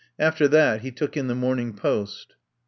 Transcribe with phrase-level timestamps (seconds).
[0.17, 2.33] After that he took in the Morning Post.